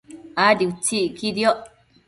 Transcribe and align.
Adi 0.45 0.65
utsi 0.71 0.97
iquidioc 1.05 1.59